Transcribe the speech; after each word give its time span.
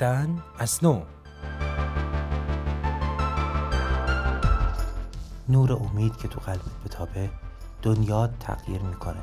زیستن 0.00 0.42
از 0.58 0.84
نو. 0.84 1.02
نور 5.48 5.72
امید 5.72 6.16
که 6.16 6.28
تو 6.28 6.40
قلبت 6.40 6.82
بتابه 6.84 7.30
دنیا 7.82 8.26
تغییر 8.26 8.82
می‌کنه. 8.82 9.20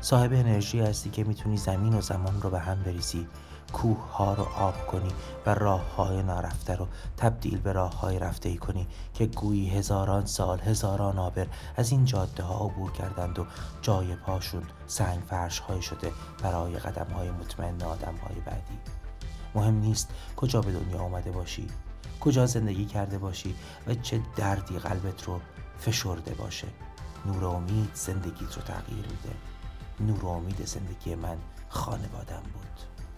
صاحب 0.00 0.32
انرژی 0.32 0.80
هستی 0.80 1.10
که 1.10 1.24
می‌تونی 1.24 1.56
زمین 1.56 1.94
و 1.94 2.00
زمان 2.00 2.42
رو 2.42 2.50
به 2.50 2.58
هم 2.58 2.82
بریزی 2.82 3.26
کوه 3.72 4.12
ها 4.12 4.34
رو 4.34 4.42
آب 4.42 4.86
کنی 4.86 5.10
و 5.46 5.54
راه 5.54 5.94
های 5.96 6.22
نارفته 6.22 6.76
رو 6.76 6.86
تبدیل 7.16 7.58
به 7.58 7.72
راه 7.72 8.00
های 8.00 8.18
رفته 8.18 8.48
ای 8.48 8.56
کنی 8.56 8.86
که 9.14 9.26
گویی 9.26 9.70
هزاران 9.70 10.26
سال 10.26 10.60
هزاران 10.60 11.18
آبر 11.18 11.46
از 11.76 11.90
این 11.90 12.04
جاده 12.04 12.42
ها 12.42 12.66
عبور 12.66 12.92
کردند 12.92 13.38
و 13.38 13.46
جای 13.82 14.16
پاشون 14.16 14.62
سنگ 14.86 15.20
فرش 15.30 15.58
های 15.58 15.82
شده 15.82 16.12
برای 16.42 16.78
قدم 16.78 17.14
های 17.14 17.30
مطمئن 17.30 17.82
آدم 17.82 18.14
های 18.16 18.40
بعدی. 18.46 18.78
مهم 19.58 19.74
نیست 19.74 20.08
کجا 20.36 20.60
به 20.60 20.72
دنیا 20.72 20.98
آمده 20.98 21.30
باشی 21.30 21.66
کجا 22.20 22.46
زندگی 22.46 22.84
کرده 22.84 23.18
باشی 23.18 23.54
و 23.86 23.94
چه 23.94 24.20
دردی 24.36 24.78
قلبت 24.78 25.24
رو 25.24 25.40
فشرده 25.78 26.34
باشه. 26.34 26.66
نور 27.26 27.44
امید 27.44 27.90
زندگیت 27.94 28.54
رو 28.54 28.62
تغییر 28.62 29.06
میده. 29.06 29.34
نور 30.00 30.26
امید 30.26 30.66
زندگی 30.66 31.14
من 31.14 31.36
خانوادم 31.68 32.42
بود. 32.54 32.68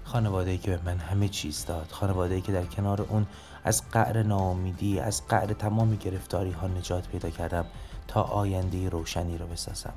خانواده 0.05 0.59
که 0.59 0.77
به 0.77 0.81
من 0.85 0.99
همه 0.99 1.29
چیز 1.29 1.65
داد 1.65 1.89
خانواده 1.91 2.41
که 2.41 2.53
در 2.53 2.65
کنار 2.65 3.03
اون 3.03 3.27
از 3.65 3.83
قعر 3.91 4.23
ناامیدی 4.23 5.01
از 5.01 5.27
قعر 5.27 5.53
تمام 5.53 5.97
گرفتاری 5.97 6.51
ها 6.51 6.67
نجات 6.67 7.09
پیدا 7.09 7.31
کردم 7.31 7.65
تا 8.09 8.23
آینده 8.23 8.89
روشنی 8.89 9.39
رو 9.39 9.47
بسازم. 9.47 9.95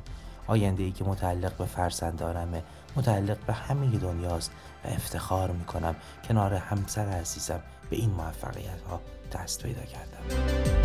آینده 0.47 0.83
ای 0.83 0.91
که 0.91 1.03
متعلق 1.03 1.57
به 1.57 1.65
فرزندانمه 1.65 2.63
متعلق 2.95 3.37
به 3.45 3.53
همه 3.53 3.97
دنیاست 3.97 4.51
و 4.85 4.87
افتخار 4.87 5.51
می‌کنم 5.51 5.95
کنار 6.27 6.53
همسر 6.53 7.09
عزیزم 7.09 7.59
به 7.89 7.95
این 7.95 8.09
موفقیت 8.09 8.81
ها 8.89 9.01
دست 9.31 9.63
پیدا 9.63 9.81
کردم. 9.81 10.82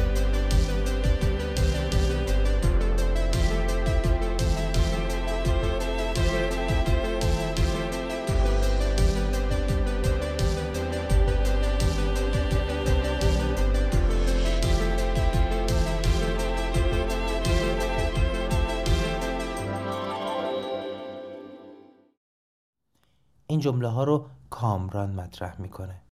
این 23.50 23.60
جمله 23.60 23.88
ها 23.88 24.04
رو 24.04 24.26
کامران 24.50 25.10
مطرح 25.10 25.60
می‌کنه. 25.60 26.02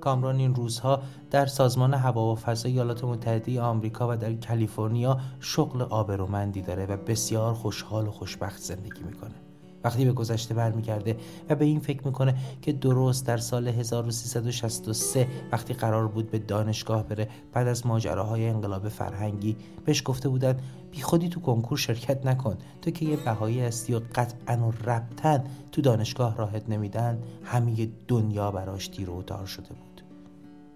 کامران 0.00 0.36
این 0.36 0.54
روزها 0.54 1.02
در 1.30 1.46
سازمان 1.46 1.94
هوا 1.94 2.32
و 2.32 2.36
فضا 2.36 2.68
ایالات 2.68 3.04
متحده 3.04 3.60
آمریکا 3.60 4.08
و 4.10 4.16
در 4.16 4.32
کالیفرنیا 4.32 5.20
شغل 5.40 5.82
آبرومندی 5.82 6.62
داره 6.62 6.86
و 6.86 6.96
بسیار 6.96 7.54
خوشحال 7.54 8.08
و 8.08 8.10
خوشبخت 8.10 8.62
زندگی 8.62 9.02
می‌کنه. 9.02 9.34
وقتی 9.84 10.04
به 10.04 10.12
گذشته 10.12 10.54
برمیگرده 10.54 11.16
و 11.48 11.54
به 11.54 11.64
این 11.64 11.80
فکر 11.80 12.06
می‌کنه 12.06 12.34
که 12.62 12.72
درست 12.72 13.26
در 13.26 13.36
سال 13.36 13.68
1363 13.68 15.26
وقتی 15.52 15.74
قرار 15.74 16.08
بود 16.08 16.30
به 16.30 16.38
دانشگاه 16.38 17.02
بره 17.02 17.28
بعد 17.52 17.68
از 17.68 17.86
ماجراهای 17.86 18.48
انقلاب 18.48 18.88
فرهنگی 18.88 19.56
بهش 19.84 20.02
گفته 20.04 20.28
بودن 20.28 20.58
بی 20.90 21.02
خودی 21.02 21.28
تو 21.28 21.40
کنکور 21.40 21.78
شرکت 21.78 22.26
نکن 22.26 22.56
تو 22.82 22.90
که 22.90 23.04
یه 23.04 23.16
بهایی 23.16 23.60
هستی 23.60 23.94
و 23.94 24.00
قطعا 24.14 24.68
و 24.68 24.72
ربطن 24.90 25.44
تو 25.72 25.82
دانشگاه 25.82 26.36
راحت 26.36 26.68
نمیدن 26.68 27.18
همه 27.44 27.88
دنیا 28.08 28.50
براش 28.50 28.88
تیر 28.88 29.10
و 29.10 29.22
دار 29.22 29.46
شده 29.46 29.68
بود. 29.68 30.02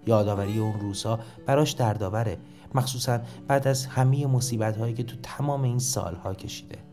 یادآوری 0.07 0.59
اون 0.59 0.79
روزها 0.79 1.19
براش 1.45 1.71
دردآوره 1.71 2.37
مخصوصا 2.75 3.19
بعد 3.47 3.67
از 3.67 3.85
همه 3.85 4.27
مصیبت 4.27 4.77
هایی 4.77 4.93
که 4.93 5.03
تو 5.03 5.15
تمام 5.23 5.63
این 5.63 5.79
سالها 5.79 6.33
کشیده. 6.33 6.86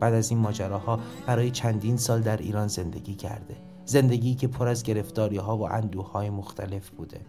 بعد 0.00 0.14
از 0.14 0.30
این 0.30 0.38
ماجراها 0.40 1.00
برای 1.26 1.50
چندین 1.50 1.96
سال 1.96 2.20
در 2.20 2.36
ایران 2.36 2.68
زندگی 2.68 3.14
کرده. 3.14 3.56
زندگی 3.84 4.34
که 4.34 4.48
پر 4.48 4.68
از 4.68 4.82
گرفتاری 4.82 5.36
ها 5.36 5.56
و 5.56 5.72
اندوه 5.72 6.12
های 6.12 6.30
مختلف 6.30 6.90
بوده. 6.90 7.20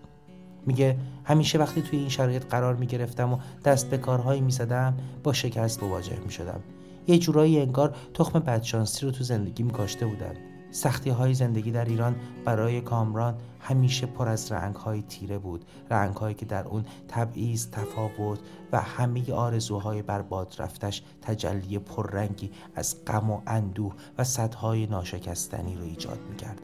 میگه 0.66 0.98
همیشه 1.24 1.58
وقتی 1.58 1.82
توی 1.82 2.00
این 2.00 2.10
شرایط 2.10 2.46
قرار 2.46 2.76
می‌گرفتم 2.76 3.34
و 3.34 3.38
دست 3.66 3.90
به 3.90 3.98
کارهایی 3.98 4.42
می‌زدم 4.42 4.98
با 5.24 5.34
شکست 5.34 5.84
مواجه 5.84 6.20
می‌شدم. 6.26 6.60
یه 7.08 7.18
جورایی 7.18 7.60
انگار 7.60 7.96
تخم 8.14 8.40
بدشانسی 8.40 9.06
رو 9.06 9.12
تو 9.12 9.24
زندگی 9.24 9.64
میکاشته 9.64 10.06
بودم. 10.06 10.36
سختی 10.72 11.10
های 11.10 11.34
زندگی 11.34 11.72
در 11.72 11.86
ایران 11.86 12.16
برای 12.46 12.82
کامران 12.82 13.38
همیشه 13.60 14.06
پر 14.06 14.28
از 14.28 14.52
رنگ 14.52 14.76
های 14.76 15.02
تیره 15.02 15.38
بود. 15.38 15.66
رنگ 15.90 16.16
هایی 16.16 16.36
که 16.36 16.46
در 16.46 16.68
اون 16.68 16.86
تبعیض 17.08 17.68
تفاوت 17.68 18.40
و 18.72 18.82
همه 18.82 19.34
آرزوهای 19.34 20.02
برباد 20.02 20.56
رفتش 20.60 21.04
تجلی 21.22 21.80
پررنگی 21.80 22.52
از 22.76 23.06
غم 23.06 23.32
و 23.32 23.42
اندوه 23.48 23.94
و 24.18 24.24
صدهای 24.24 24.88
ناشکستنی 24.88 25.76
رو 25.76 25.84
ایجاد 25.84 26.20
می‌کرد. 26.30 26.62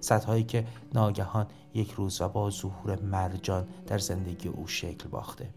صدهایی 0.00 0.44
که 0.44 0.66
ناگهان 0.94 1.46
یک 1.74 1.90
روز 1.90 2.20
و 2.20 2.28
با 2.28 2.50
ظهور 2.50 3.00
مرجان 3.02 3.66
در 3.86 3.98
زندگی 3.98 4.48
او 4.48 4.66
شکل 4.66 5.08
باخته. 5.08 5.48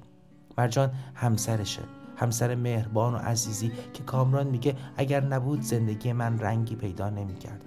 مرجان 0.58 0.92
همسرشه. 1.16 1.82
همسر 2.18 2.56
مهربان 2.56 3.14
و 3.14 3.18
عزیزی 3.18 3.72
که 3.94 4.04
کامران 4.04 4.48
میگه 4.48 4.76
اگر 4.98 5.24
نبود 5.24 5.62
زندگی 5.62 6.14
من 6.14 6.40
رنگی 6.40 6.76
پیدا 6.76 7.10
نمی‌کرد. 7.10 7.67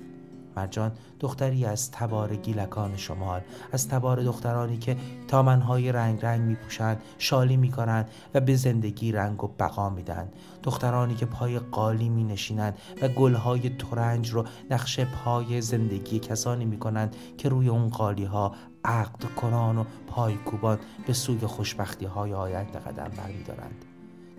مرجان 0.61 0.93
دختری 1.21 1.65
از 1.65 1.91
تبار 1.91 2.37
گیلکان 2.37 2.97
شمال 2.97 3.41
از 3.73 3.89
تبار 3.89 4.23
دخترانی 4.23 4.79
که 4.79 4.97
تامنهای 5.29 5.93
رنگ 5.93 6.19
رنگ 6.23 6.41
می 6.41 6.55
پوشند 6.55 7.03
شالی 7.19 7.57
می 7.57 7.71
کنند 7.71 8.09
و 8.35 8.41
به 8.41 8.57
زندگی 8.57 9.13
رنگ 9.13 9.45
و 9.45 9.49
بقا 9.49 9.91
میدن 9.91 10.29
دخترانی 10.63 11.15
که 11.15 11.27
پای 11.27 11.59
قالی 11.59 12.09
می 12.09 12.25
نشینند 12.25 12.79
و 13.03 13.09
گلهای 13.09 13.69
ترنج 13.69 14.31
رو 14.31 14.45
نقش 14.71 15.01
پای 15.01 15.61
زندگی 15.61 16.19
کسانی 16.19 16.65
می 16.65 16.79
کنند 16.79 17.17
که 17.39 17.49
روی 17.49 17.69
اون 17.69 17.89
قالی 17.89 18.25
ها 18.25 18.55
عقد 18.85 19.25
کنان 19.37 19.79
و 19.79 19.85
پای 20.07 20.35
کوبان 20.35 20.79
به 21.07 21.13
سوی 21.13 21.39
خوشبختی 21.39 22.07
های 22.07 22.35
آینده 22.35 22.79
قدم 22.79 23.11
برمیدارند. 23.17 23.85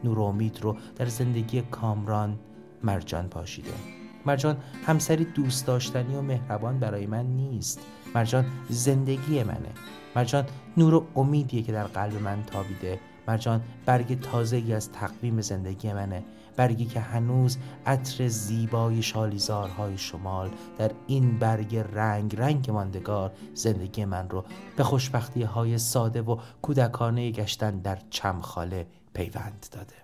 نور 0.04 0.20
و 0.20 0.24
امید 0.24 0.60
رو 0.62 0.78
در 0.96 1.06
زندگی 1.06 1.62
کامران 1.62 2.40
مرجان 2.84 3.28
پاشیده. 3.28 4.01
مرجان 4.26 4.58
همسری 4.86 5.26
دوست 5.26 5.68
داشتنی 5.68 6.16
و 6.16 6.22
مهربان 6.22 6.80
برای 6.80 7.08
من 7.08 7.26
نیست. 7.26 7.80
مرجان 8.16 8.46
زندگی 8.70 9.44
منه. 9.44 9.70
مرجان 10.16 10.46
نور 10.78 10.94
و 10.94 11.06
امیدیه 11.16 11.62
که 11.62 11.72
در 11.72 11.84
قلب 11.84 12.22
من 12.22 12.44
تابیده. 12.44 13.00
مرجان 13.28 13.62
برگ 13.86 14.20
تازه 14.22 14.74
از 14.76 14.92
تقویم 14.92 15.42
زندگی 15.42 15.94
منه. 15.94 16.24
برگی 16.56 16.86
که 16.86 17.00
هنوز 17.00 17.58
عطر 17.86 18.28
زیبای 18.28 19.02
شالیزارهای 19.02 19.98
شمال 19.98 20.50
در 20.78 20.92
این 21.08 21.40
برگ 21.40 21.76
رنگ 21.76 22.36
رنگ 22.38 22.72
ماندگار 22.72 23.32
زندگی 23.54 24.06
من 24.06 24.30
رو 24.30 24.46
به 24.78 24.84
خوشبختی 24.84 25.44
های 25.44 25.78
ساده 25.78 26.22
و 26.22 26.38
کودکانه 26.62 27.32
گشتن 27.32 27.80
در 27.80 27.98
چمخاله 28.10 28.88
پیوند 29.14 29.66
داده. 29.72 29.96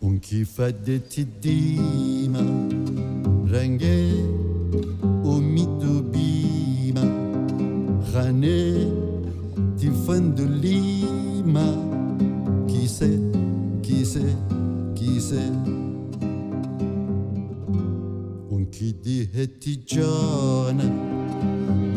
اون 0.00 0.20
رنگ 3.51 3.83
امید 5.25 5.83
و 5.83 6.01
بیما 6.01 7.07
غنه 8.13 8.87
تفندلیما 9.81 11.69
کیسه 12.67 13.19
کیسه 13.83 14.25
کیسه 14.95 15.51
اون 18.49 18.65
کی 18.65 18.93
دیهتی 18.93 19.75
جانا 19.85 20.89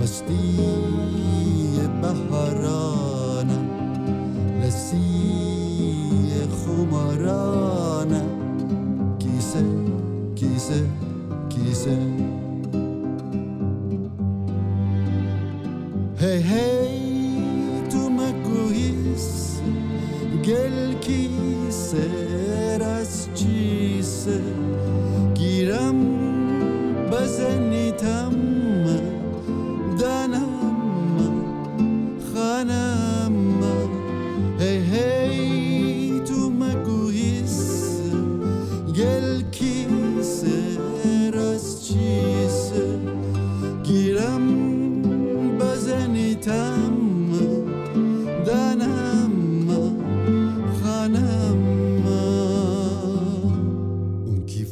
مستی 0.03 0.57
بهارانا 2.03 3.59
لسی 4.63 5.01
خمارانا 6.61 7.44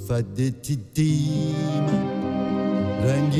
فدت 0.07 0.69
الديمة 0.69 1.99
رنگ 3.03 3.35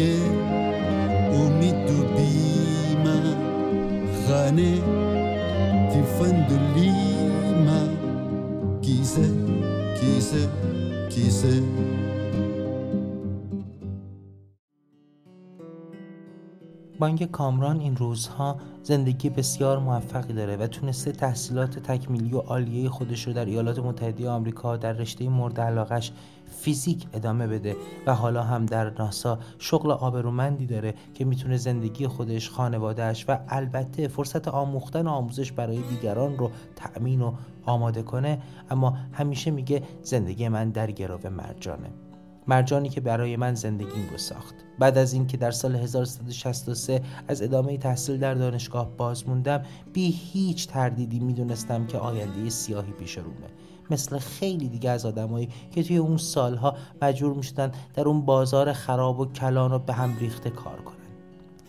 امید 1.34 1.90
و 1.90 2.04
بیمه 2.16 3.36
خانه 4.28 4.82
تفندلیمه 5.90 7.24
بانک 17.04 17.24
کامران 17.24 17.80
این 17.80 17.96
روزها 17.96 18.58
زندگی 18.84 19.30
بسیار 19.30 19.80
موفقی 19.80 20.34
داره 20.34 20.58
و 20.58 20.68
تونسته 20.68 21.12
تحصیلات 21.12 21.80
تکمیلی 21.80 22.34
و 22.34 22.38
عالیه 22.38 22.90
خودش 22.90 23.28
رو 23.28 23.34
در 23.34 23.46
ایالات 23.46 23.80
متحده 23.80 24.30
آمریکا 24.30 24.78
در 24.78 24.94
رشته 24.94 25.30
مورد 25.30 25.62
علاقش 25.62 26.12
فیزیک 26.62 27.08
ادامه 27.14 27.48
بده 27.48 27.76
و 28.08 28.16
حالا 28.16 28.44
هم 28.44 28.66
در 28.66 28.90
ناسا 28.90 29.40
شغل 29.60 29.92
آبرومندی 29.92 30.66
داره 30.66 30.94
که 31.14 31.26
می‌تونه 31.26 31.58
زندگی 31.58 32.08
خودش 32.08 32.50
خانوادهش 32.50 33.26
و 33.28 33.40
البته 33.50 34.08
فرصت 34.08 34.48
آموختن 34.48 35.08
و 35.08 35.10
آموزش 35.10 35.52
برای 35.52 35.82
دیگران 35.82 36.38
رو 36.38 36.52
تأمین 36.76 37.22
و 37.22 37.34
آماده 37.66 38.02
کنه. 38.02 38.42
اما 38.70 38.98
همیشه 39.12 39.52
میگه 39.52 39.84
زندگی 40.04 40.48
من 40.48 40.70
در 40.70 40.92
گرو 40.92 41.30
مرجانه. 41.30 41.90
مرجانی 42.48 42.90
که 42.90 43.02
برای 43.02 43.36
من 43.36 43.56
زندگیم 43.56 44.10
رو 44.12 44.18
ساخت 44.18 44.56
بعد 44.80 44.98
از 44.98 45.14
اینکه 45.14 45.38
در 45.38 45.52
سال 45.52 45.76
1363 45.76 47.02
از 47.28 47.42
ادامه 47.42 47.78
تحصیل 47.78 48.18
در 48.18 48.34
دانشگاه 48.34 48.90
باز 48.98 49.28
موندم 49.28 49.64
بی 49.94 50.12
هیچ 50.12 50.68
تردیدی 50.68 51.20
می‌دونستم 51.20 51.88
که 51.88 51.98
آینده 51.98 52.50
سیاهی 52.50 52.92
پیش 52.92 53.18
رومه. 53.18 53.48
مثل 53.90 54.18
خیلی 54.18 54.70
دیگه 54.70 54.90
از 54.90 55.06
آدمایی 55.06 55.50
که 55.72 55.84
توی 55.84 55.98
اون 55.98 56.18
سالها 56.18 56.76
مجبور 57.02 57.34
می‌شدن 57.34 57.72
در 57.94 58.08
اون 58.08 58.22
بازار 58.22 58.74
خراب 58.74 59.20
و 59.20 59.26
کلان 59.26 59.72
و 59.72 59.80
به 59.80 59.94
هم 59.94 60.18
ریخته 60.20 60.50
کار 60.50 60.82
کنن. 60.82 60.98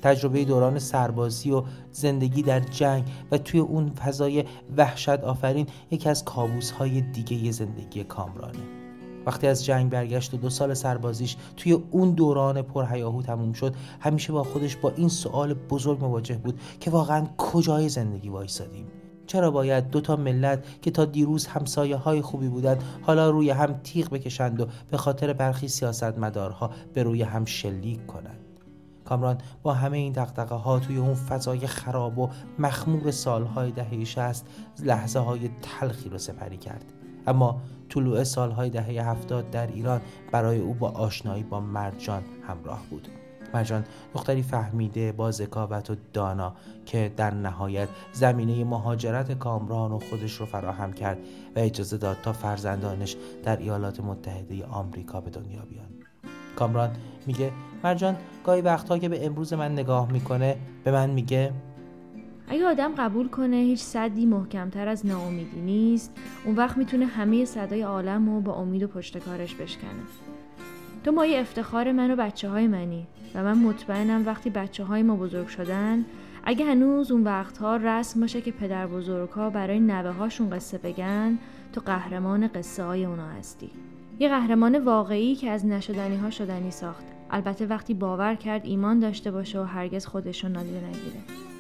تجربه 0.03 0.45
دوران 0.45 0.79
سربازی 0.79 1.51
و 1.51 1.63
زندگی 1.93 2.43
در 2.43 2.61
جنگ 2.61 3.05
و 3.31 3.39
توی 3.39 3.61
اون 3.61 3.91
فضای 3.91 4.45
وحشت 4.77 5.09
آفرین 5.09 5.67
یکی 5.91 6.09
از 6.09 6.25
کابوس 6.25 6.71
های 6.71 7.01
دیگه 7.01 7.51
زندگی 7.51 8.05
کامرانه. 8.05 8.84
وقتی 9.27 9.47
از 9.47 9.65
جنگ 9.65 9.91
برگشت 9.91 10.35
و 10.35 10.37
دو 10.37 10.51
سال 10.51 10.75
سربازیش 10.75 11.37
توی 11.57 11.73
اون 11.73 12.11
دوران 12.11 12.63
پرهیاهو 12.63 13.23
تموم 13.23 13.53
شد 13.53 13.75
همیشه 14.01 14.33
با 14.33 14.43
خودش 14.43 14.77
با 14.77 14.91
این 14.97 15.09
سوال 15.09 15.55
بزرگ 15.55 16.05
مواجه 16.05 16.37
بود 16.37 16.61
که 16.81 16.91
واقعا 16.91 17.27
کجای 17.37 17.89
زندگی 17.89 18.29
وایسادیم؟ 18.29 18.87
چرا 19.27 19.51
باید 19.51 19.91
دو 19.91 20.01
تا 20.01 20.17
ملت 20.17 20.65
که 20.83 20.91
تا 20.91 21.05
دیروز 21.05 21.47
همسایه 21.47 21.97
های 21.97 22.23
خوبی 22.23 22.49
بودند 22.49 22.83
حالا 23.03 23.31
روی 23.31 23.51
هم 23.51 23.81
تیغ 23.83 24.11
بکشند 24.11 24.61
و 24.61 24.67
به 24.91 24.97
خاطر 24.97 25.33
برخی 25.33 25.69
سیاستمدارها 25.69 26.71
به 26.95 27.03
روی 27.03 27.23
هم 27.23 27.45
شلیک 27.45 28.07
کنند؟ 28.07 28.41
کامران 29.05 29.39
با 29.63 29.75
همه 29.75 29.97
این 29.97 30.13
دقدقه 30.13 30.55
ها 30.55 30.79
توی 30.79 30.97
اون 30.97 31.15
فضای 31.15 31.67
خراب 31.67 32.19
و 32.19 32.29
مخمور 32.59 33.11
سالهای 33.11 33.71
دهه 33.73 34.05
شست 34.05 34.47
لحظه 34.83 35.19
های 35.19 35.51
تلخی 35.63 36.09
رو 36.09 36.19
سپری 36.19 36.57
کرد. 36.57 37.04
اما 37.27 37.61
طلوع 37.89 38.25
سالهای 38.25 38.71
دهه 38.71 39.11
هفتاد 39.11 39.51
در 39.51 39.67
ایران 39.67 40.01
برای 40.33 40.59
او 40.59 40.75
با 40.75 40.89
آشنایی 40.89 41.43
با 41.43 41.61
مرجان 41.61 42.23
همراه 42.49 42.83
بود. 42.91 43.09
مرجان 43.55 43.85
دختری 44.15 44.43
فهمیده 44.43 45.13
با 45.13 45.31
ذکاوت 45.31 45.91
و 45.91 45.97
دانا 46.13 46.55
که 46.87 47.13
در 47.17 47.35
نهایت 47.35 47.89
زمینه 48.13 48.65
مهاجرت 48.65 49.33
کامران 49.33 49.93
و 49.93 49.99
خودش 49.99 50.33
رو 50.33 50.47
فراهم 50.47 50.93
کرد 50.93 51.19
و 51.57 51.59
اجازه 51.59 51.97
داد 51.97 52.17
تا 52.23 52.33
فرزندانش 52.33 53.17
در 53.43 53.57
ایالات 53.57 54.01
متحده 54.01 54.65
آمریکا 54.67 55.21
به 55.21 55.31
دنیا 55.31 55.63
بیان. 55.71 55.87
کامران 56.57 56.91
میگه 57.27 57.53
مرجان 57.85 58.17
گاهی 58.45 58.61
وقتها 58.61 58.99
که 58.99 59.09
به 59.09 59.27
امروز 59.27 59.53
من 59.53 59.73
نگاه 59.73 60.13
می‌کنه 60.13 60.57
به 60.85 60.91
من 60.91 61.11
میگه 61.11 61.53
اگه 62.49 62.67
آدم 62.67 62.95
قبول 62.95 63.29
کنه 63.29 63.57
هیچ 63.57 63.81
صدی 63.81 64.27
محکمتر 64.27 64.89
از 64.89 65.07
ناامیدی 65.07 65.61
نیست. 65.61 66.13
اون 66.45 66.57
وقت 66.57 66.77
می‌تونه 66.77 67.07
همه 67.07 67.45
صدای 67.45 67.83
عالم 67.83 68.31
رو 68.31 68.41
با 68.41 68.55
امید 68.55 68.83
و 68.83 68.89
پشتکارش 68.89 69.55
بشکنه. 69.55 69.91
تو 71.05 71.13
مایه 71.13 71.41
افتخار 71.41 71.93
من 71.93 72.11
و 72.11 72.17
بچه 72.17 72.49
های 72.49 72.67
منی 72.67 73.07
و 73.35 73.45
من 73.45 73.59
مطمئنم 73.59 74.27
وقتی 74.27 74.51
بچه 74.51 74.85
های 74.85 75.03
ما 75.03 75.17
بزرگ 75.17 75.49
شدن 75.49 76.05
اگه 76.45 76.65
هنوز 76.65 77.13
اون 77.13 77.25
وقتها 77.25 77.77
رسم 77.77 78.21
باشه 78.21 78.41
که 78.41 78.53
پدر 78.53 78.87
بزرگ 78.87 79.31
ها 79.31 79.51
برای 79.51 79.81
نوه 79.81 80.11
هاشون 80.11 80.51
قصه 80.51 80.79
بگن 80.79 81.39
تو 81.73 81.81
قهرمان 81.81 82.49
قصه 82.49 82.85
های 82.85 83.05
اونا 83.05 83.29
هستی. 83.29 83.71
یه 84.19 84.29
قهرمان 84.29 84.79
واقعی 84.79 85.35
که 85.35 85.51
از 85.51 85.67
نشدنی 85.67 86.17
ها 86.17 86.31
شدنی 86.31 86.71
ساخت. 86.71 87.05
البته 87.31 87.67
وقتی 87.67 87.95
باور 87.95 88.35
کرد 88.35 88.65
ایمان 88.65 88.99
داشته 88.99 89.31
باشه 89.31 89.61
و 89.61 89.65
هرگز 89.65 90.07
خودش 90.07 90.45
رو 90.45 90.51
نادیده 90.51 90.87
نگیره. 90.89 91.54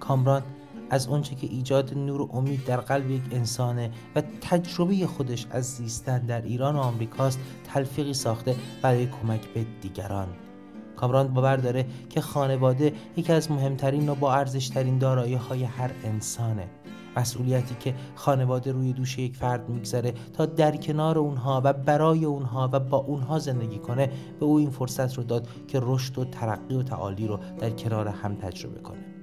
کامران 0.00 0.42
از 0.90 1.06
اونچه 1.06 1.34
که 1.34 1.46
ایجاد 1.46 1.98
نور 1.98 2.20
و 2.20 2.28
امید 2.32 2.64
در 2.64 2.76
قلب 2.76 3.10
یک 3.10 3.22
انسانه 3.30 3.90
و 4.14 4.22
تجربه 4.40 5.06
خودش 5.06 5.46
از 5.50 5.64
زیستن 5.64 6.18
در 6.18 6.42
ایران 6.42 6.76
و 6.76 6.78
آمریکاست 6.78 7.38
تلفیقی 7.64 8.14
ساخته 8.14 8.56
برای 8.82 9.06
کمک 9.06 9.40
به 9.54 9.66
دیگران. 9.80 10.28
کامران 10.96 11.28
باور 11.28 11.56
داره 11.56 11.86
که 12.10 12.20
خانواده 12.20 12.92
یکی 13.16 13.32
از 13.32 13.50
مهمترین 13.50 14.08
و 14.08 14.14
با 14.14 14.34
ارزشترین 14.34 14.98
دارایی 14.98 15.34
های 15.34 15.64
هر 15.64 15.90
انسانه. 16.04 16.68
مسئولیتی 17.16 17.76
که 17.80 17.94
خانواده 18.14 18.72
روی 18.72 18.92
دوش 18.92 19.18
یک 19.18 19.36
فرد 19.36 19.68
میگذره 19.68 20.14
تا 20.32 20.46
در 20.46 20.76
کنار 20.76 21.18
اونها 21.18 21.60
و 21.64 21.72
برای 21.72 22.24
اونها 22.24 22.70
و 22.72 22.80
با 22.80 22.96
اونها 22.96 23.38
زندگی 23.38 23.78
کنه 23.78 24.10
به 24.40 24.46
او 24.46 24.58
این 24.58 24.70
فرصت 24.70 25.14
رو 25.14 25.22
داد 25.22 25.48
که 25.68 25.80
رشد 25.82 26.18
و 26.18 26.24
ترقی 26.24 26.74
و 26.74 26.82
تعالی 26.82 27.26
رو 27.26 27.38
در 27.58 27.70
کنار 27.70 28.08
هم 28.08 28.34
تجربه 28.34 28.80
کنه. 28.80 29.17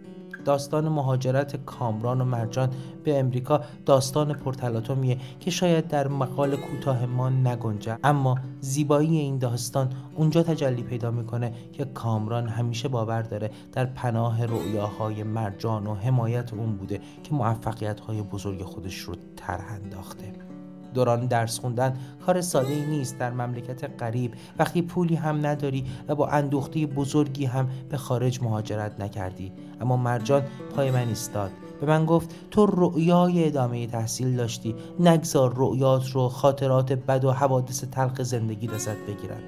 داستان 0.46 0.90
مهاجرت 0.90 1.66
کامران 1.66 2.22
و 2.22 2.26
مرجان 2.26 2.70
به 3.04 3.20
امریکا 3.20 3.62
داستان 3.86 4.34
پرتلاتومیه 4.34 5.18
که 5.40 5.52
شاید 5.52 5.88
در 5.88 6.08
مقال 6.08 6.56
کوتاه 6.56 7.06
ما 7.06 7.30
نگنجه. 7.30 7.98
اما 8.04 8.38
زیبایی 8.60 9.18
این 9.18 9.38
داستان 9.38 9.90
اونجا 10.16 10.44
تجلی 10.44 10.84
پیدا 10.84 11.12
می‌کنه 11.12 11.54
که 11.74 11.86
کامران 11.86 12.48
همیشه 12.48 12.88
باور 12.88 13.22
داره 13.22 13.52
در 13.72 13.86
پناه 13.86 14.46
رؤیاهای 14.46 15.24
مرجان 15.24 15.88
و 15.88 15.96
حمایت 15.96 16.54
اون 16.54 16.76
بوده 16.78 17.02
که 17.24 17.34
موفقیت 17.34 18.00
های 18.00 18.22
بزرگ 18.22 18.64
خودش 18.64 19.00
رو 19.00 19.16
طرح 19.36 19.80
انداخته. 19.84 20.55
دوران 20.96 21.26
درس 21.26 21.60
خوندن 21.60 21.94
کار 22.26 22.42
ساده 22.42 22.74
ای 22.74 22.86
نیست 22.86 23.20
در 23.20 23.32
مملکت 23.32 24.02
غریب. 24.02 24.34
وقتی 24.60 24.82
پولی 24.82 25.16
هم 25.16 25.46
نداری 25.46 25.86
و 26.08 26.16
با 26.16 26.28
اندوخته 26.28 26.86
بزرگی 26.86 27.46
هم 27.46 27.70
به 27.90 27.98
خارج 27.98 28.42
مهاجرت 28.42 29.00
نکردی. 29.00 29.52
اما 29.82 29.98
مرجان 29.98 30.44
پای 30.76 30.92
من 30.92 31.08
ایستاد. 31.08 31.52
به 31.82 31.88
من 31.88 32.06
گفت 32.06 32.36
تو 32.52 32.66
رؤیای 32.66 33.48
ادامه 33.48 33.88
تحصیل 33.88 34.36
داشتی. 34.36 34.76
نگذار 35.00 35.54
رؤیات 35.56 36.10
رو 36.10 36.30
خاطرات 36.30 36.94
بد 36.94 37.26
و 37.26 37.32
حوادث 37.32 37.84
تلخ 37.84 38.22
زندگی 38.22 38.68
دست 38.68 38.98
بگیرن. 39.08 39.42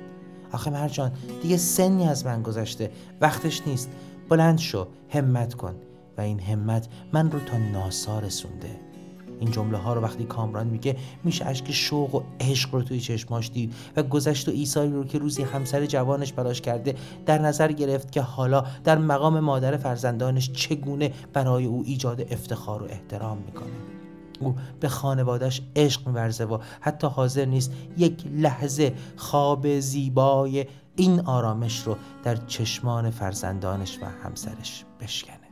آخه 0.52 0.72
مرجان 0.72 1.12
دیگه 1.42 1.58
سنی 1.58 2.08
از 2.08 2.26
من 2.26 2.42
گذشته. 2.42 2.92
وقتش 3.22 3.68
نیست. 3.68 3.90
بلند 4.30 4.60
شو 4.60 4.88
همت 5.10 5.54
کن. 5.54 5.76
و 6.18 6.22
این 6.22 6.40
همت 6.40 6.88
من 7.14 7.32
رو 7.32 7.40
تا 7.40 7.58
ناسا 7.58 8.20
رسونده. 8.20 8.87
این 9.40 9.52
جمله 9.52 9.78
ها 9.78 9.94
رو 9.94 10.02
وقتی 10.02 10.24
کامران 10.24 10.68
میگه 10.68 10.96
میشه 11.24 11.46
اشک 11.46 11.72
شوق 11.72 12.16
و 12.16 12.24
عشق 12.40 12.76
رو 12.76 12.82
توی 12.82 13.00
چشماش 13.00 13.52
دید 13.52 13.74
و 13.96 14.04
گذشت 14.04 14.50
و 14.50 14.52
ایسایی 14.52 14.92
رو 14.92 15.04
که 15.04 15.18
روزی 15.18 15.44
همسر 15.44 15.86
جوانش 15.86 16.34
براش 16.34 16.62
کرده 16.62 16.96
در 17.26 17.38
نظر 17.38 17.72
گرفت 17.72 18.12
که 18.12 18.22
حالا 18.22 18.64
در 18.84 18.98
مقام 18.98 19.40
مادر 19.40 19.78
فرزندانش 19.78 20.52
چگونه 20.52 21.12
برای 21.34 21.66
او 21.66 21.84
ایجاد 21.86 22.22
افتخار 22.22 22.84
و 22.84 22.86
احترام 22.86 23.38
می‌کنه. 23.38 23.98
او 24.40 24.56
به 24.80 24.88
خانوادش 24.88 25.62
عشق 25.76 26.08
میورزه 26.08 26.46
و 26.46 26.58
حتی 26.82 27.08
حاضر 27.08 27.46
نیست 27.46 27.72
یک 27.98 28.24
لحظه 28.32 28.94
خواب 29.16 29.80
زیبای 29.80 30.66
این 30.96 31.20
آرامش 31.20 31.80
رو 31.80 31.96
در 32.24 32.36
چشمان 32.36 33.10
فرزندانش 33.10 34.00
و 34.02 34.06
همسرش 34.24 34.86
بشکنه 35.02 35.47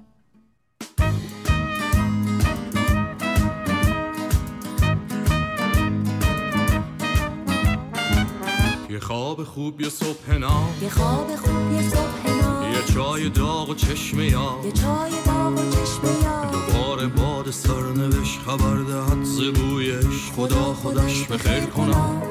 یه 8.96 9.02
خواب 9.02 9.44
خوب 9.44 9.82
یه 9.82 9.90
صبح 9.90 10.38
نام. 10.38 10.70
یه 10.82 10.90
خواب 10.90 11.36
خوب 11.36 11.72
یه 11.74 11.90
صبح 11.90 12.42
نام. 12.42 12.74
یه 12.74 12.94
چای 12.94 13.30
داغ 13.30 13.70
و 13.70 13.76
چشم 13.76 14.20
یا 14.20 14.60
یه 14.66 14.72
چای 14.72 15.12
داغ 15.26 15.54
و 15.54 15.70
چشم 15.70 16.24
یا 16.24 16.52
دوباره 16.52 17.08
باد 17.08 17.52
سرنوش 17.52 18.40
خبر 18.46 18.76
دهد 18.76 19.24
زبویش 19.24 20.32
خدا 20.36 20.74
خودش 20.74 21.24
به 21.24 21.38
خیر 21.38 21.66
کنم. 21.66 22.22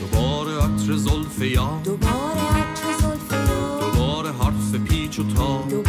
دوباره 0.00 0.56
عطر 0.56 0.96
زلف 0.96 1.42
یا 1.42 1.80
دوباره 1.84 2.40
عطر 2.40 2.98
زلف 3.00 3.32
یا 3.32 3.80
دوباره 3.80 4.32
حرف 4.32 4.74
پیچ 4.74 5.18
و 5.18 5.18
تا 5.18 5.18
دوباره 5.18 5.18
حرف 5.18 5.18
پیچ 5.18 5.18
و 5.18 5.22
تاب 5.34 5.83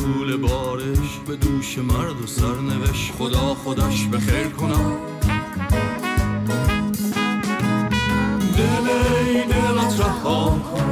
شکول 0.00 0.36
بارش 0.36 1.18
به 1.26 1.36
دوش 1.36 1.78
مرد 1.78 2.22
و 2.22 2.26
سرنوشت 2.26 3.12
خدا 3.18 3.54
خودش 3.54 4.04
به 4.04 4.18
خیر 4.18 4.48
کنم. 4.48 4.96
دل 8.56 8.90
ای 9.26 9.44
دلت 9.44 10.00
رها 10.00 10.48
کن 10.50 10.82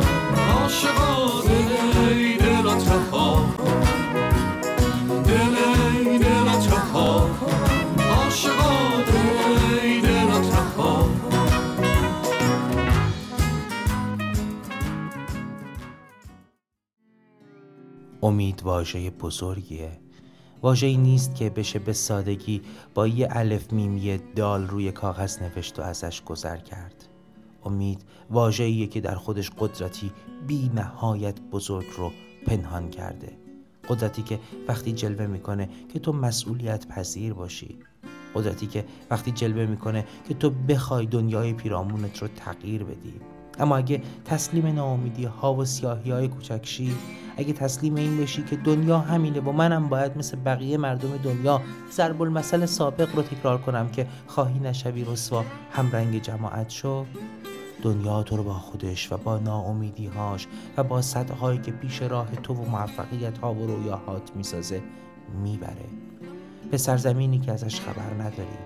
عاشقا 0.52 1.42
دل 1.42 1.98
ای 2.08 2.36
دلت 2.36 2.88
رها 2.88 3.54
کن 3.58 5.22
دل 5.22 5.56
ای 5.94 6.18
دلت 6.18 6.72
رها 6.72 7.30
عاشقا 8.10 9.02
دل 9.06 9.38
امید 18.22 18.62
واژه 18.62 19.10
بزرگیه. 19.10 19.90
واژه‌ای 20.62 20.96
نیست 20.96 21.34
که 21.34 21.50
بشه 21.50 21.78
به 21.78 21.92
سادگی 21.92 22.62
با 22.94 23.06
یه 23.06 23.28
الف 23.30 23.72
میمی 23.72 24.18
دال 24.37 24.66
روی 24.66 24.92
کاغذ 24.92 25.42
نوشت 25.42 25.78
و 25.78 25.82
ازش 25.82 26.22
گذر 26.22 26.56
کرد. 26.56 27.08
امید 27.64 28.04
واژه‌ایه 28.30 28.87
که 28.87 29.00
در 29.00 29.14
خودش 29.14 29.50
قدرتی 29.50 30.12
بی 30.46 30.70
نهایت 30.75 31.40
بزرگ 31.40 31.87
رو 31.96 32.12
پنهان 32.46 32.90
کرده. 32.90 33.32
قدرتی 33.88 34.22
که 34.22 34.40
وقتی 34.68 34.92
جلوه 34.92 35.26
می‌کنه 35.26 35.68
که 35.92 35.98
تو 35.98 36.12
مسئولیت 36.12 36.87
پذیر 36.87 37.32
باشی. 37.34 37.78
قدرتی 38.34 38.66
که 38.66 38.84
وقتی 39.10 39.30
جلوه 39.30 39.66
می‌کنه 39.66 40.06
که 40.28 40.34
تو 40.34 40.50
بخوای 40.50 41.06
دنیای 41.06 41.52
پیرامونت 41.52 42.18
رو 42.18 42.28
تغییر 42.28 42.84
بدی. 42.84 43.14
اما 43.58 43.76
اگه 43.76 44.02
تسلیم 44.24 44.66
ناامیدی 44.66 45.24
ها 45.24 45.54
و 45.54 45.64
سیاهی 45.64 46.10
های 46.10 46.28
کوچکشی 46.28 46.94
اگه 47.36 47.52
تسلیم 47.52 47.94
این 47.94 48.16
بشی 48.16 48.42
که 48.42 48.56
دنیا 48.56 48.98
همینه 48.98 49.40
و 49.40 49.52
منم 49.52 49.88
باید 49.88 50.18
مثل 50.18 50.36
بقیه 50.44 50.76
مردم 50.76 51.16
دنیا 51.16 51.60
ضرب 51.92 52.22
المثل 52.22 52.66
سابق 52.66 53.16
رو 53.16 53.22
تکرار 53.22 53.58
کنم 53.58 53.88
که 53.88 54.06
خواهی 54.26 54.58
نشوی 54.58 55.04
رسوا 55.04 55.44
همرنگ 55.72 56.22
جماعت 56.22 56.70
شو 56.70 57.06
دنیا 57.82 58.22
تو 58.22 58.36
رو 58.36 58.42
با 58.42 58.54
خودش 58.54 59.12
و 59.12 59.16
با 59.16 59.38
ناامیدیهاش 59.38 60.46
و 60.76 60.84
با 60.84 61.02
صدهایی 61.02 61.58
که 61.58 61.72
پیش 61.72 62.02
راه 62.02 62.28
تو 62.42 62.54
و 62.54 62.70
موفقیت 62.70 63.38
ها 63.38 63.54
و 63.54 63.66
رویاهات 63.66 64.36
می‌سازه 64.36 64.82
می‌بره. 65.42 65.86
به 66.70 66.76
سرزمینی 66.76 67.38
که 67.38 67.52
ازش 67.52 67.80
خبر 67.80 68.22
نداری. 68.22 68.58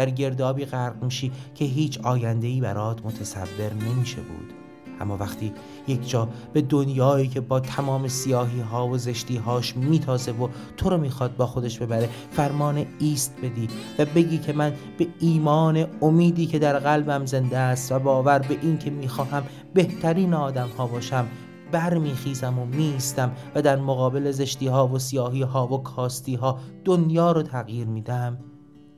در 0.00 0.10
گردابی 0.10 0.64
غرق 0.64 1.04
میشی 1.04 1.32
که 1.54 1.64
هیچ 1.64 2.00
آینده‌ای 2.00 2.60
برات 2.60 3.04
متصور 3.06 3.72
نمیشه 3.74 4.20
بود. 4.20 4.52
اما 5.00 5.16
وقتی 5.16 5.52
یک 5.88 6.10
جا 6.10 6.28
به 6.52 6.62
دنیایی 6.62 7.28
که 7.28 7.40
با 7.40 7.60
تمام 7.60 8.08
سیاهی 8.08 8.60
ها 8.60 8.88
و 8.88 8.98
زشتی 8.98 9.36
هاش 9.36 9.76
میتازه 9.76 10.32
و 10.32 10.48
تو 10.76 10.90
رو 10.90 10.98
می‌خواد 10.98 11.36
با 11.36 11.46
خودش 11.46 11.78
ببره 11.78 12.08
فرمان 12.30 12.86
ایست 12.98 13.34
بدی 13.42 13.68
و 13.98 14.04
بگی 14.04 14.38
که 14.38 14.52
من 14.52 14.72
به 14.98 15.06
ایمان 15.18 15.86
امیدی 16.02 16.46
که 16.46 16.58
در 16.58 16.78
قلبم 16.78 17.26
زنده 17.26 17.58
است 17.58 17.92
و 17.92 17.98
باور 17.98 18.38
به 18.38 18.58
این 18.62 18.78
که 18.78 18.90
می‌خواهم 18.90 19.42
بهترین 19.74 20.34
آدم 20.34 20.68
ها 20.78 20.86
باشم 20.86 21.26
برمیخیزم 21.72 22.58
و 22.58 22.64
میستم 22.64 23.32
و 23.54 23.62
در 23.62 23.76
مقابل 23.76 24.30
زشتی 24.30 24.66
ها 24.66 24.88
و 24.88 24.98
سیاهی 24.98 25.42
ها 25.42 25.66
و 25.66 25.82
کاستی 25.82 26.34
ها 26.34 26.58
دنیا 26.84 27.32
رو 27.32 27.42
تغییر 27.42 27.86
میدم. 27.86 28.38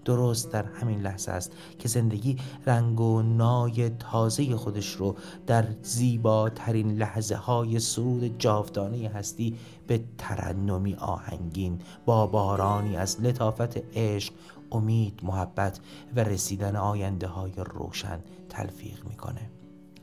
درست 0.05 0.53
در 0.53 0.65
همین 0.65 1.01
لحظه 1.01 1.33
است 1.33 1.53
که 1.79 1.89
زندگی 1.89 2.37
رنگ 2.67 3.01
و 3.01 3.23
نای 3.23 3.91
تازه 3.91 4.57
خودش 4.57 4.91
رو 4.93 5.17
در 5.47 5.65
زیباترین 5.83 6.93
لحظه 6.93 7.37
های 7.37 7.81
سرود 7.81 8.39
جاودانه 8.39 9.09
هستی 9.09 9.57
به 9.87 10.05
ترنمی 10.19 10.95
آهنگین 10.95 11.79
با 12.07 12.27
بارانی 12.27 12.97
از 12.97 13.21
لطافت 13.21 13.97
عشق 13.97 14.33
امید 14.73 15.21
محبت 15.23 15.81
و 16.17 16.21
رسیدن 16.21 16.77
آینده 16.77 17.27
های 17.27 17.53
روشن 17.57 18.19
تلفیق 18.49 19.05
می‌کنه. 19.05 19.51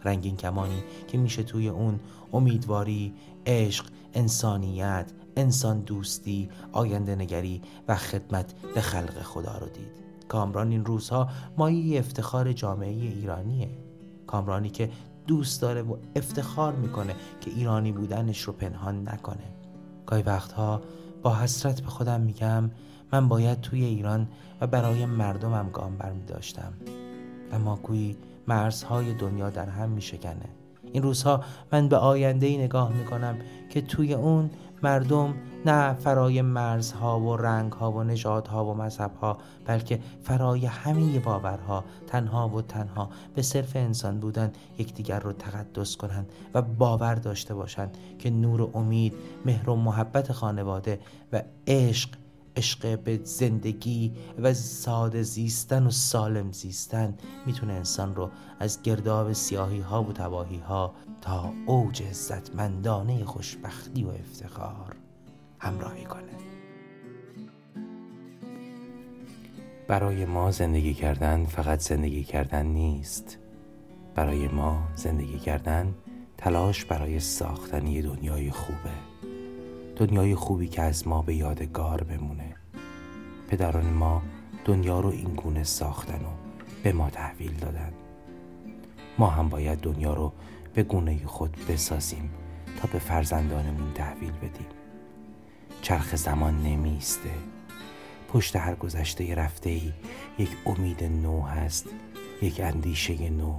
رنگین 0.04 0.38
کمانی 0.38 0.84
که 1.08 1.18
میشه 1.18 1.44
توی 1.44 1.70
اون 1.70 2.00
امیدواری 2.34 3.14
عشق 3.46 3.86
انسانیت 4.14 5.12
انسان 5.40 5.80
دوستی 5.80 6.50
آینده 6.72 7.16
نگری 7.16 7.62
و 7.88 7.96
خدمت 7.96 8.54
به 8.76 8.82
خلق 8.82 9.22
خدا 9.24 9.58
رو 9.58 9.68
دید. 9.68 10.00
کامران 10.28 10.72
این 10.72 10.86
روزها 10.86 11.30
مایه 11.58 12.00
افتخار 12.00 12.54
جامعه 12.54 12.90
ایرانیه. 12.90 13.70
کامرانی 14.28 14.70
که 14.70 14.90
دوست 15.28 15.62
داره 15.62 15.82
و 15.82 15.98
افتخار 16.16 16.76
می‌کنه 16.76 17.16
که 17.42 17.52
ایرانی 17.52 17.92
بودنش 17.92 18.42
رو 18.42 18.54
پنهان 18.54 19.10
نکنه. 19.10 19.54
گاهی 20.06 20.24
وقتها 20.24 20.82
با 21.24 21.36
حسرت 21.36 21.82
به 21.82 21.88
خودم 21.88 22.22
میگم 22.22 22.72
من 23.12 23.28
باید 23.28 23.62
توی 23.62 23.84
ایران 23.86 24.28
و 24.62 24.68
برای 24.68 25.06
مردمم 25.06 25.70
گام 25.74 25.98
برمی 25.98 26.24
داشتم. 26.24 26.74
اما 27.52 27.76
گویی 27.76 28.18
مرزهای 28.48 29.14
دنیا 29.14 29.50
در 29.50 29.70
هم 29.70 29.90
می 29.90 30.02
شکنه 30.02 30.59
این 30.94 31.04
روزها 31.04 31.44
من 31.72 31.90
به 31.90 31.98
آینده 31.98 32.48
ای 32.48 32.58
نگاه 32.58 32.94
می 32.94 33.06
کنم 33.06 33.36
که 33.70 33.82
توی 33.82 34.14
اون 34.14 34.50
مردم 34.84 35.34
نه 35.66 35.94
فرای 35.94 36.42
مرزها 36.42 37.20
و 37.20 37.38
رنگها 37.38 37.92
و 37.92 38.04
نژادها 38.04 38.66
و 38.66 38.74
مذهبها 38.74 39.38
بلکه 39.66 40.00
فرای 40.24 40.66
همه 40.66 41.20
باورها 41.20 41.84
تنها 42.08 42.50
و 42.50 42.62
تنها 42.62 43.10
به 43.36 43.42
صرف 43.42 43.76
انسان 43.76 44.20
بودن 44.20 44.52
یکدیگر 44.78 45.20
رو 45.20 45.34
تقدس 45.34 45.98
کنند 45.98 46.32
و 46.54 46.62
باور 46.62 47.16
داشته 47.16 47.54
باشند 47.54 47.98
که 48.20 48.30
نور 48.30 48.70
امید 48.74 49.14
مهر 49.46 49.70
و 49.70 49.76
محبت 49.76 50.32
خانواده 50.32 51.00
و 51.34 51.42
عشق 51.68 52.10
عشق 52.60 53.00
به 53.00 53.20
زندگی 53.24 54.14
و 54.40 54.54
ساده 54.54 55.24
زیستن 55.24 55.88
و 55.88 55.92
سالم 55.92 56.52
زیستن 56.52 57.18
می‌تونه 57.46 57.74
انسان 57.74 58.16
رو 58.16 58.30
از 58.60 58.82
گرداب 58.82 59.34
سیاهی 59.34 59.80
ها 59.80 60.04
و 60.04 60.14
تباهی 60.14 60.58
ها 60.58 60.94
تا 61.22 61.54
اوج 61.66 62.04
عزتمندانه 62.04 63.24
خوشبختی 63.24 64.04
و 64.04 64.10
افتخار 64.10 64.96
همراهی 65.60 66.04
کنه 66.04 66.24
برای 69.88 70.26
ما 70.26 70.52
زندگی 70.52 70.94
کردن 70.94 71.46
فقط 71.46 71.80
زندگی 71.80 72.24
کردن 72.24 72.66
نیست. 72.66 73.38
برای 74.16 74.48
ما 74.48 74.88
زندگی 74.96 75.40
کردن 75.40 75.96
تلاش 76.38 76.86
برای 76.86 77.20
ساختن 77.20 77.88
یه 77.88 78.02
دنیای 78.02 78.52
خوبه. 78.52 78.92
دنیای 79.96 80.36
خوبی 80.36 80.68
که 80.68 80.82
از 80.82 81.08
ما 81.08 81.22
به 81.22 81.36
یادگار 81.36 82.04
بمونه. 82.04 82.49
پدران 83.50 83.86
ما 83.86 84.22
دنیا 84.66 85.00
رو 85.00 85.10
این 85.10 85.34
گونه 85.34 85.64
ساختن 85.64 86.22
و 86.22 86.30
به 86.84 86.94
ما 86.94 87.10
تحویل 87.10 87.54
دادن. 87.54 87.94
ما 89.18 89.28
هم 89.28 89.50
باید 89.50 89.80
دنیا 89.80 90.14
رو 90.14 90.34
به 90.74 90.84
گونه 90.84 91.26
خود 91.26 91.58
بسازیم 91.70 92.30
تا 92.82 92.90
به 92.94 93.00
فرزندانمون 93.00 93.94
تحویل 93.94 94.32
بدیم. 94.32 94.68
چرخ 95.82 96.16
زمان 96.16 96.64
نمیسته. 96.64 97.30
پشت 98.34 98.56
هر 98.56 98.76
گذشته 98.76 99.36
رفته 99.36 99.70
ای 99.70 99.94
یک 100.40 100.50
امید 100.66 101.04
نو 101.04 101.42
هست 101.42 101.86
یک 102.42 102.60
اندیشه 102.60 103.30
نو 103.30 103.54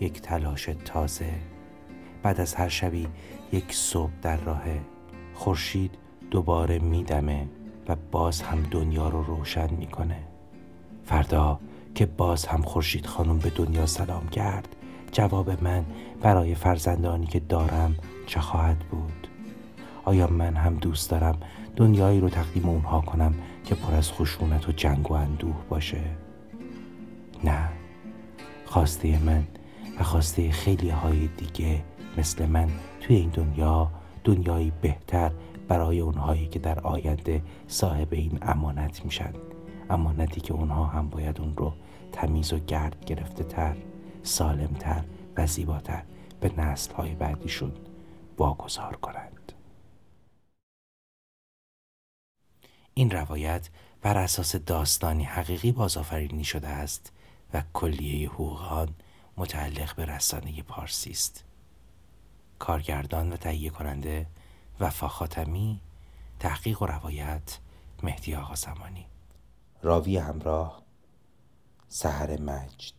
یک 0.00 0.20
تلاش 0.20 0.70
تازه. 0.84 1.34
بعد 2.22 2.40
از 2.40 2.54
هر 2.54 2.68
شبی 2.68 3.08
یک 3.52 3.74
صبح 3.74 4.12
در 4.22 4.36
راهه. 4.36 4.80
خورشید 5.34 5.90
دوباره 6.30 6.78
میدمه. 6.78 7.48
و 7.88 7.96
باز 8.10 8.42
هم 8.42 8.62
دنیا 8.70 9.08
رو 9.08 9.22
روشن 9.22 9.74
می‌کنه. 9.74 10.18
فردا 11.04 11.60
که 11.94 12.06
باز 12.06 12.46
هم 12.46 12.62
خورشید 12.62 13.06
خانم 13.06 13.38
به 13.38 13.50
دنیا 13.50 13.86
سلام 13.86 14.28
کرد 14.28 14.76
جواب 15.12 15.64
من 15.64 15.84
برای 16.20 16.54
فرزندانی 16.54 17.26
که 17.26 17.40
دارم 17.40 17.96
چه 18.26 18.40
خواهد 18.40 18.78
بود؟ 18.78 19.28
آیا 20.04 20.26
من 20.26 20.56
هم 20.56 20.74
دوست 20.74 21.10
دارم 21.10 21.38
دنیایی 21.76 22.20
رو 22.20 22.28
تقدیم 22.28 22.68
اونها 22.68 23.00
کنم 23.00 23.34
که 23.64 23.74
پر 23.74 23.94
از 23.94 24.12
خشونت 24.12 24.68
و 24.68 24.72
جنگ 24.72 25.10
و 25.10 25.14
اندوه 25.14 25.56
باشه؟ 25.68 26.00
نه. 27.44 27.68
خواسته 28.64 29.24
من 29.24 29.46
و 30.00 30.02
خواسته 30.02 30.50
خیلی 30.50 30.88
های 30.88 31.26
دیگه 31.26 31.82
مثل 32.18 32.46
من 32.46 32.68
توی 33.00 33.16
این 33.16 33.28
دنیا 33.28 33.90
دنیایی 34.24 34.72
بهتر 34.80 35.30
برای 35.68 36.00
اونهایی 36.00 36.46
که 36.46 36.58
در 36.58 36.80
آینده 36.80 37.42
صاحب 37.68 38.12
این 38.12 38.38
امانت 38.42 39.04
میشن. 39.04 39.32
امانتی 39.90 40.40
که 40.40 40.54
اونها 40.54 40.84
هم 40.84 41.10
باید 41.10 41.40
اون 41.40 41.56
رو 41.56 41.72
تمیز 42.12 42.52
و 42.52 42.58
گرد 42.58 43.04
گرفته 43.04 43.44
تر 43.44 43.76
سالم 44.22 44.74
تر 44.80 45.04
و 45.36 45.46
زیباتر 45.46 46.02
به 46.40 46.60
نسل 46.60 46.94
های 46.94 47.14
بعدیشون 47.14 47.72
واگذار 48.38 48.96
کنند. 48.96 49.52
این 52.94 53.10
روایت 53.10 53.68
بر 54.02 54.18
اساس 54.18 54.56
داستانی 54.56 55.24
حقیقی 55.24 55.72
بازآفرینی 55.72 56.44
شده 56.44 56.68
است 56.68 57.12
و 57.54 57.62
کلیه 57.72 58.28
حقوق 58.28 58.60
آن 58.60 58.88
متعلق 59.36 59.94
به 59.96 60.04
رسانه 60.04 60.62
پارسی 60.62 61.10
است. 61.10 61.44
کارگردان 62.58 63.32
و 63.32 63.36
تهیه 63.36 63.70
کننده 63.70 64.26
وفا 64.80 65.08
خاتمی 65.08 65.80
تحقیق 66.38 66.82
و 66.82 66.86
روایت 66.86 67.58
مهدی 68.02 68.34
آقا 68.34 68.54
زمانی. 68.54 69.06
راوی 69.82 70.16
همراه 70.18 70.82
سهر 71.88 72.40
مجد. 72.40 72.94